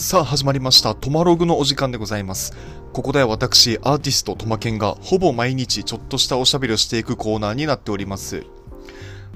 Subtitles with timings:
[0.00, 0.94] さあ始まりました。
[0.94, 2.52] トマログのお時間でございます。
[2.92, 8.44] ここでは私、アーティストトマケンがほぼ毎日ちょっとしたおしゃべりをしていくコーナーになっております。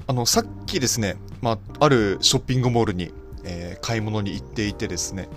[0.07, 3.11] あの、さっきですね、まあ、あるショッピングモールに、
[3.43, 5.27] えー買い物に行っていてですね、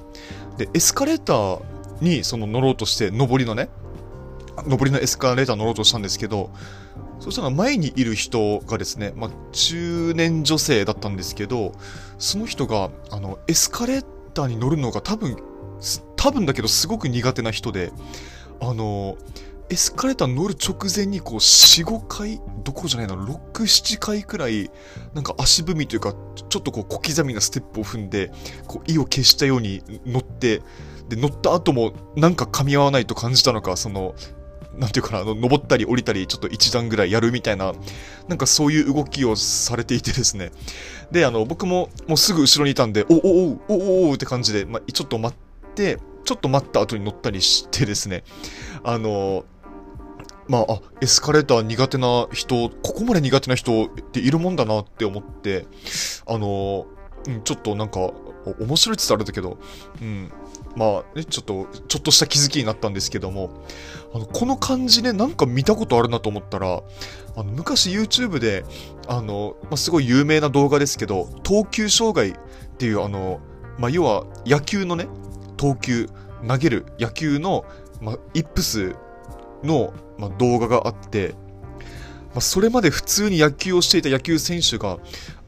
[0.58, 1.60] で、エスカレーター
[2.00, 3.68] にその乗ろうとして、上りのね、
[4.64, 6.50] 上りのエスカレーター乗ろうとしたんですけど、
[7.18, 11.72] そしたら前にいる人がですね、まあ、中年女性だったんですけど、
[12.20, 15.36] その人が、あの、エスカレーターターに乗るのが多分、
[16.16, 17.92] 多分だけどすごく苦手な人で、
[18.60, 19.16] あの、
[19.68, 24.70] エスカレーター乗る直前にこう4、5回どころじゃないな、6、7回くらい、
[25.14, 26.14] なんか足踏みというか、
[26.48, 28.30] ちょっとこう小刻みなステップを踏んで、
[28.66, 30.62] こう意を消したように乗って、
[31.08, 34.14] で、乗った後もなんか噛み合わないと感じたのか、その、
[34.78, 37.72] なんていうかな、あの、登ったり降りたり、ちょっと一段ぐらいやるみたいな、
[38.28, 40.52] なんかそういう動きをされていてですね。
[41.10, 43.74] で、あの、僕ももうすぐ後ろにいたんで、おおおお
[44.08, 48.24] おおって感じで、まあ、ちょっと待って、ちょっと待った後に乗ったりしてですね、
[48.84, 49.44] あの、
[50.48, 55.66] まあ、あ、エスカレーター苦手な人、ここまで苦手な人っているもんだなって思って、
[56.26, 56.86] あの、
[57.26, 58.12] うん、ちょっとなんか、
[58.60, 59.58] 面白いって言ったらあれだけど、
[60.00, 60.32] うん、
[60.76, 63.50] まあ、ね、ちょっと、ちょっとした気づきになったんですけども、
[64.14, 66.82] あの、この感じね、なんか見たことあるなと思ったら、
[67.34, 68.64] あの、昔 YouTube で、
[69.08, 72.34] あの、まあ、すごい有名な動画ですけど、投球障害っ
[72.76, 73.40] ていう、あの、
[73.78, 75.08] まあ、要は野球のね、
[75.56, 76.10] 投球、
[76.46, 77.64] 投げる野球の、
[78.02, 78.94] まあ、イップス
[79.64, 81.34] の、まあ、動画があって、
[82.36, 84.98] まあ、それまで普通に野球をしていた野球選手が、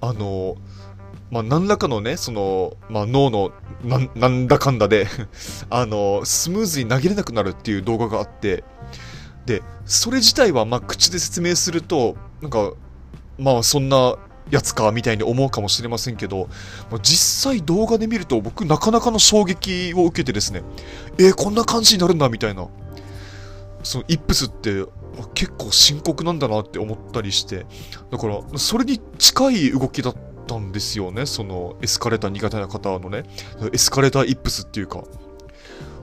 [0.01, 0.57] あの、
[1.31, 3.53] まあ、何らかのね、その、まあ、脳の、
[3.85, 5.07] な、なんだかんだで、
[5.69, 8.65] あの、スムーズに投げれなくなるっていう動画があって、
[9.45, 12.73] で、それ自体は、まあ、口で説明すると、なんか、
[13.39, 14.17] まあ、そんな
[14.51, 16.49] やつか、みたいに思うかもしれませんけど、
[17.03, 20.63] 実際動画で見ると、僕、なかなかの衝撃を受けてですね、
[21.19, 22.69] えーこんな感じになるんだ、みたいな。
[23.83, 24.85] その、イップスって、
[25.35, 27.67] 結構深刻なんだなって思ったりして、
[28.11, 33.25] だから、それに近い動きだったたんですよね、その、エスカレーター苦手な方のね、
[33.73, 35.05] エスカレーターイップスっていうか。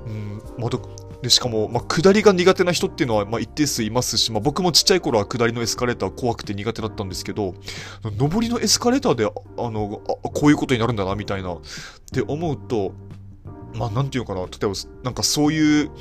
[0.06, 0.79] うん、まあ、ど
[1.22, 7.56] でしかも、まあ、下りが苦手な人っていうのは、まあ、一定数いますし、まあ、僕もちっちゃい頃は下りのエスカレーター怖くて苦手だったんですけど、
[8.17, 9.29] 上りのエスカレーターで、あ
[9.72, 11.59] の、あこういうことになるんだな、みたいな、っ
[12.13, 12.94] て思うと、
[13.73, 14.73] まあ、なんていうのかな、例えば、
[15.03, 15.91] なんかそうい、う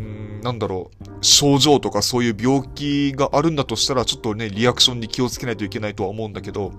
[0.00, 6.72] ん、なんだろう、症状とかそういう病気があるんだとしたら、ちょっとね、リアクションに気をつけないといけないとは思うんだけど、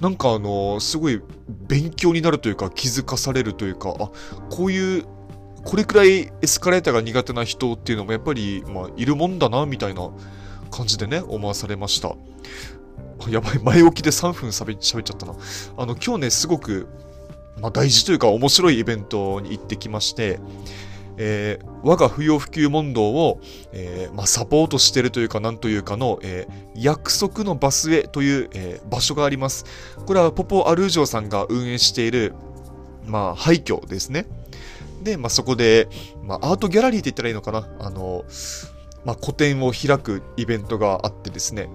[0.00, 4.10] なんかあの、すごい勉強になるというか、気づかされるというか、あ、
[4.50, 5.04] こういう、
[5.64, 10.10] これくらいエスカレーターが苦手な人っていうのもやっぱり、まあ、いるもんだな、みたいな
[10.70, 12.14] 感じでね、思わされました。
[13.28, 15.34] やばい、前置きで3分喋っちゃったな。
[15.76, 16.88] あの、今日ね、すごく、
[17.60, 20.40] まあ、大事というか面白いイベントに行ってきまして、
[21.16, 23.40] えー我が不要不急問答を、
[23.72, 29.64] えーまあ、サポートしてるというか、なんというかの、えー約束のバスへという、え場所があります。
[30.06, 32.34] これはポポ・アルージョーさんが運営している、
[33.06, 34.26] まあ、廃墟ですね。
[35.02, 35.88] で、まあ、そこで、
[36.24, 37.68] まあ、アートギャラリーって言ったらいいのかな。
[37.78, 38.24] あの、
[39.04, 41.68] まあ、個展を開くイベントがあってですね。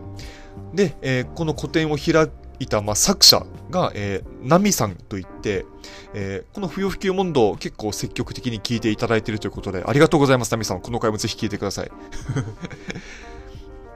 [0.73, 5.65] で、えーこの個展を開くいた、まあ、作者が、えーナミさんといって、
[6.13, 10.81] えーこの不要不急問答結構積極的に聞いていただいているということで、ありがとうございます、ナミさん。
[10.81, 11.91] この回もぜひ聞いてください。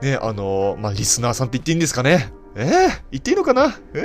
[0.02, 2.32] ね、あのーまあ、リスナーさんって言っていいんですかね？
[2.56, 2.68] えー、
[3.10, 3.76] 言っていいのかな？
[3.94, 4.04] えー、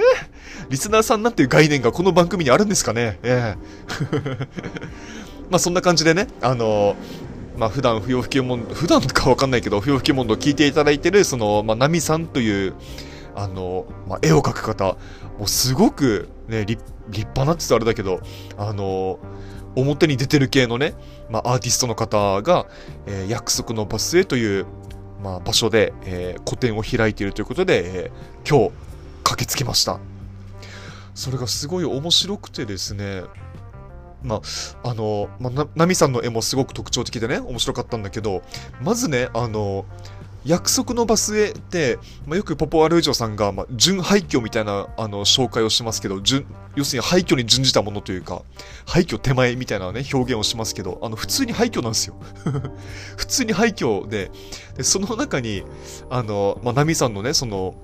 [0.69, 3.19] リスナーさんなんていう概念がこの番組にあるんですかね？
[3.23, 4.47] えー
[5.49, 6.95] まあ、そんな感じでね、あの
[7.57, 12.73] まあ、普段不要不急問、普段かわかんないけど、不要不急問答を聞いていただいてる、その、まあ、ナミさんという、
[13.35, 14.85] あのまあ、絵を描く方、
[15.37, 18.19] もうすごくね、立派なって言ったらあれだけど、
[18.57, 19.19] あの
[19.75, 20.95] 表に出てる系のね、
[21.29, 22.65] まあ、アーティストの方が、
[23.05, 24.65] えー約束のバスへという、
[25.23, 28.73] まあ、場所で、えー個展を開いているということで、えー今日、
[29.23, 29.99] 駆けつけました。
[31.13, 33.23] それがすごい面白くてですね、
[34.23, 34.41] ま
[34.83, 38.41] あ、あの、まあ、ナミさんの絵もすごく特徴的でね、面白かったんだけど、
[38.81, 39.85] まずね、あの、
[40.45, 46.45] 約束のバスへって、まあ、よくポポアルージョさんが、まあ、準廃墟みたいなあの紹介をしますけど、準
[46.75, 48.41] 要するに廃墟に準じたものというか、
[48.85, 52.15] 廃墟手前みたいなね、表現をしますけど、あの、普通に廃墟なんですよ。
[53.17, 54.31] 普通に廃墟で、
[54.77, 55.63] でその中に、
[56.09, 57.75] あの、まあ、ナミさんのね、その、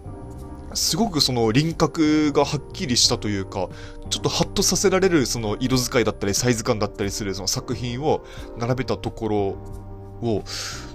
[0.75, 3.69] すごくその輪郭がはっきりしたというか、
[4.09, 8.23] ちょっとハッとさせられるその色使いだったりサイズ感だったりするその作品を
[8.57, 9.84] 並べたところ
[10.21, 10.43] を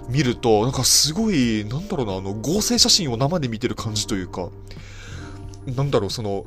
[0.09, 4.49] 見ると、なんかすごい、なんだろうな、あの合成写真を生で見てる感じというか、
[5.65, 6.45] なんだろう、その、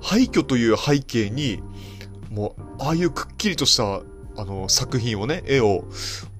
[0.00, 1.62] 廃墟という背景に、
[2.30, 4.02] もう、ああいうくっきりとした、
[4.36, 5.84] あの、作品をね、絵を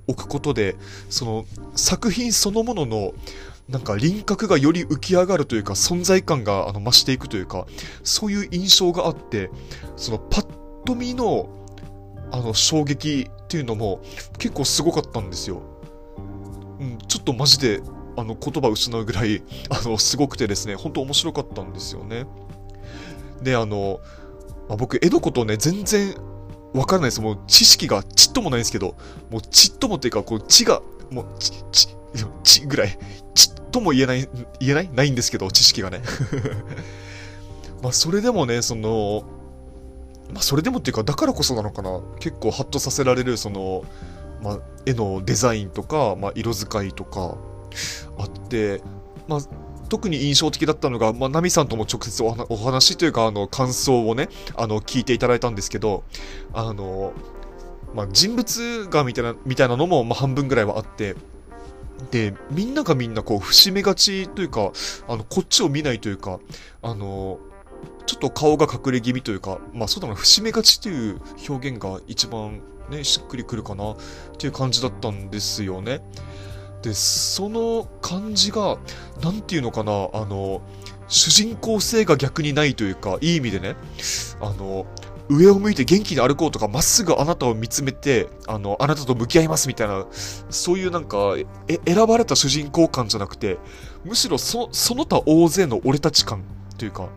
[0.06, 0.76] 置くことで、
[1.08, 3.12] その、作品そのものの、
[3.69, 7.67] なんか輪郭がより浮き上がるというか、存在感があの増していくというか、
[8.02, 9.50] そういう印象があって、
[9.96, 11.49] そのパッと見の、
[12.31, 14.00] あの、衝撃っていうのも
[14.38, 15.62] 結構すごかったんですよ。
[16.81, 17.81] うん、ちょっとマジで、
[18.17, 22.26] あの、言葉失うぐらい、 あの、すごくてですね、本当面白かったんですよね。
[23.43, 24.00] で、あの、
[24.69, 26.14] まあ、僕、江戸ことね、全然
[26.73, 27.20] わからないです。
[27.20, 28.96] もう知識がちっともないんですけど、
[29.31, 31.88] もうちっともっていうか、こう、知が、もう、ち、ち、
[32.43, 32.99] ちぐらい、
[33.35, 34.29] ちっとも言えない、
[34.61, 34.91] 言えない？
[34.93, 36.00] ないんですけど、知識がね。
[37.82, 39.25] まあ、それでもね、その、
[40.32, 42.00] まあ、それでもっていうか、だからこそなのかな。
[42.20, 43.84] 結構ハッとさせられる、その、
[44.42, 47.36] まあ、絵のデザインとか、まあ、色使いとか、
[48.18, 48.82] あって、
[49.28, 49.40] まあ、
[49.88, 56.04] 特に印象的だったのが、まあ、ナミさんとも直接お話お話というか、あの、感想をね、あの、聞いていただいたんですけど、
[56.52, 57.12] あの、
[57.94, 61.16] まあ、人物画みたいな、みたいなのも、まあ、半分ぐらいはあって、
[62.10, 64.72] で、みんながみんなこう、伏し目がちというか、
[65.08, 66.40] あの、こっちを見ないというか、
[66.82, 67.38] あの、
[68.06, 72.60] ちょっと顔が隠れ気味というか、まあそうだな、伏し目がちという表現が一番
[72.90, 73.96] ね、しっくりくるかなっ
[74.38, 76.00] ていう感じだったんですよね。
[76.82, 78.78] で、その感じが、
[79.22, 80.60] なんていうのかな、あの、
[81.08, 83.76] 主人公性が逆にないというか、いい意味でね、
[84.40, 84.86] あの、
[85.30, 90.04] 上を向いて元気に歩こうとか、まっすぐあなたを見つめて、あの、あなたと向き合いますみたいな、
[90.50, 91.36] そういうなんか、
[91.68, 93.56] え、選ばれた主人公感じゃなくて、
[94.04, 96.42] むしろそ、その他大勢の俺たち感
[96.76, 97.08] というか、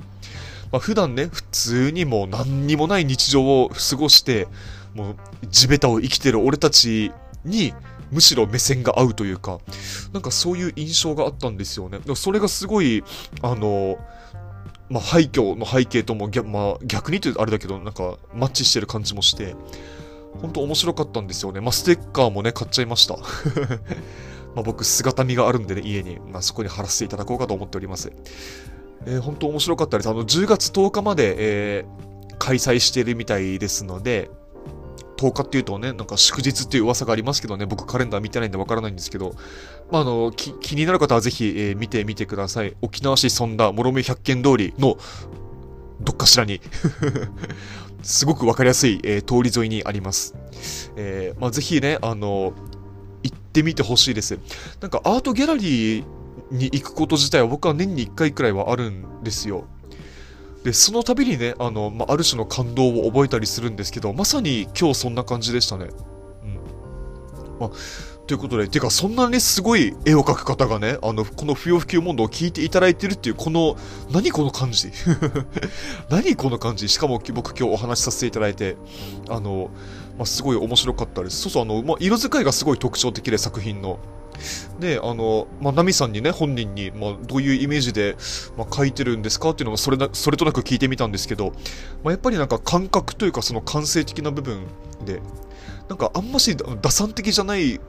[0.71, 4.47] まあ、普段ね、普通にもう何にもない日常を過ごして、
[4.93, 5.15] もう
[5.47, 7.11] 地べたを生きてる俺たち
[7.45, 7.73] に、
[8.11, 9.59] むしろ目線が合うというか、
[10.13, 11.99] なんかそういう印象があったんですよね。
[12.15, 13.03] それがすごい、
[13.41, 13.97] あの、
[14.89, 19.55] まあ、廃墟の背景とも逆,、まあ、逆にというとあれだけど、なんかマッチしてる感じもして、
[20.41, 21.59] 本当面白かったんですよね。
[21.59, 23.17] まあ、ステッカーもね、買っちゃいました。
[24.55, 28.11] ま僕、姿見があるんでね、家に、まあ、そこに貼らせていただこうかと思っております。
[29.05, 30.09] えー本当面白かったです。
[30.09, 31.35] あの、10月10日まで、
[31.79, 32.07] えー
[32.39, 34.29] 開催しているみたいですので、
[35.17, 39.33] 10日っていうとね、なんか祝日っていう噂がありますけどね、僕カレンダー見てないんでわからないんですけど、
[39.91, 42.75] まあ、あの、き気になる方はぜひ、えー見てみてください。
[42.83, 44.97] 沖縄市そんだ諸見百軒通りの
[45.99, 46.61] どっかしらに
[48.03, 50.35] すごくわかりやすい、えー通り沿いにあります。
[50.95, 52.53] えーまあ、ぜひね、あの、
[53.23, 54.37] 行ってみてほしいです。
[54.79, 56.05] なんかアートギャラリー
[56.51, 59.65] に行くこと自体は僕は年に1回くらいはあるんですよ。
[60.63, 65.87] で、その度にね、あの、まあ、ある種の感動を覚えたりするんですけど、まさに今日そんな感じでしたね。
[66.43, 67.59] うん。
[67.59, 67.69] まあ、
[68.27, 73.77] ということで、てか、そんなにすごい絵を描く方がね、あの、この不要不急問答を聞いていただいてるっていう、この、
[74.11, 74.91] 何この感じ？
[76.11, 76.89] 何この感じ？
[76.89, 78.75] しかも僕今日お話しさせていただいて、
[79.29, 79.69] あの、
[80.17, 81.39] まあ、すごい面白かったです。
[81.43, 83.99] そうそう、あの、まあ、色使いがすごい特徴的で、作品の。
[84.79, 88.15] で、あの、まあ、ナミさんにね、本人に、まあ、どういうイメージで、
[88.57, 91.53] まあ、書いてるんですかっていうのも、それな、それとなく聞いてみたんですけど、
[92.03, 94.65] まあ、やっぱりなんか感覚というか、その感性的な部分
[95.05, 95.21] で、
[95.89, 97.79] なんかあんまし打算的じゃない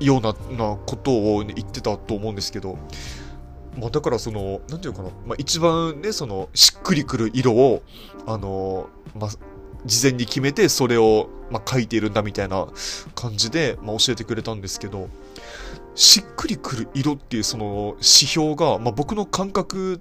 [0.00, 2.78] ようななことを、言ってたと思うんですけど、
[3.78, 7.82] まあ、だからその、なんていうのかな、まあ、一番ね、その、しっくりくる色を、
[8.26, 8.88] あの、
[9.18, 9.30] まあ、
[9.84, 12.66] 事前に決めて、それを、まあ、書いているんだみたいな
[13.14, 15.08] 感じで、まあ、教えてくれたんですけど、
[15.94, 20.00] しっくりくる色っていうその指標が、まあ、僕の感覚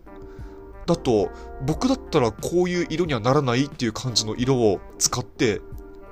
[0.86, 1.30] だと、
[1.66, 5.62] 僕だったらこういう色にはならないっていう感じの色を使って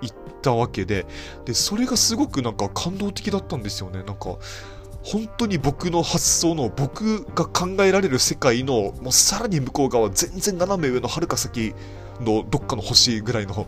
[0.01, 1.05] いったわけで、
[1.45, 4.03] で、それがすごくなんか感動的だったんですよね。
[4.03, 4.37] なんか、
[5.03, 11.73] 本当に僕の発想の、僕が考えられる世界の、もうさらに向こう側、全然斜め上の遥か先
[12.21, 13.67] のどっかの星ぐらいの、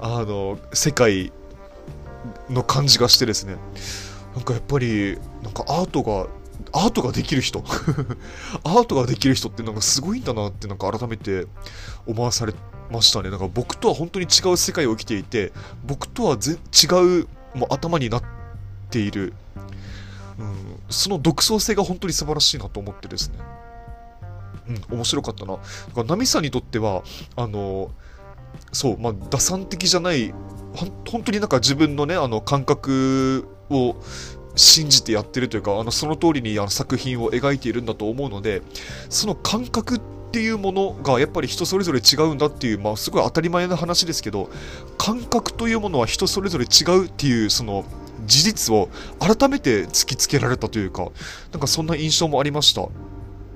[0.00, 1.32] あの、世界
[2.48, 3.56] の感じがしてですね。
[4.34, 6.26] なんかやっぱり、なんかアートが、
[6.72, 7.60] アートができる人
[8.64, 11.46] アートができる人ってなんかすごいんだなってなんか改めて
[12.06, 12.54] 思わされ
[12.90, 13.30] ましたね。
[13.30, 15.52] なんか僕とは本当に違う世界を生きていて、
[15.84, 18.22] 僕とは違うもう頭になっ
[18.90, 19.34] ている、
[20.38, 23.38] うん、その独創性が本当に素晴らしいなと思ってですね。
[24.68, 25.54] うん、面白かったな。
[25.54, 25.62] だか
[25.96, 27.02] らナミさんにとっては、
[27.36, 27.90] あの、
[28.72, 30.32] そう、まあ、打算的じゃない、
[31.04, 33.96] 本当になんか自分のね、あの感覚を
[34.54, 38.62] 信じてやってるというか、あのその通りにあの作品を描いているんだと思うので、
[39.08, 40.00] その感覚っ
[40.30, 44.50] ていうものがやっぱり人それぞれ違うんだっていう、まあ、すごい当たり前な話ですけど、
[44.98, 47.84] 感覚というものは人それぞれ違うっていう、その
[48.26, 48.88] 事実を
[49.18, 51.10] 改めて突きつけられたというか、
[51.50, 52.88] なんかそんな印象もありました。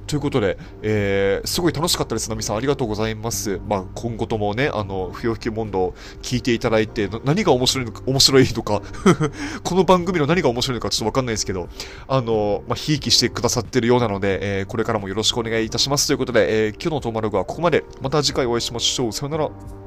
[0.07, 2.31] ということで、えー、すごい楽しかったです。
[2.31, 3.61] ナミさん、ありがとうございます。
[3.69, 8.83] まあ、今後ともね、あの、不要不急問答聞いていただいて、何が面白いのか、面白いのか
[9.65, 11.69] この番組の何が面白いのかちょっとわかんないですけど、
[12.09, 16.07] あの、まあ、ひいきしてくださってるようなので、えー、これからもよろしくお願いいたします。
[16.07, 17.85] ということで、えー、今日のトーマログはここまで。
[18.01, 19.13] また次回お会いしましょう。
[19.13, 19.86] さよなら。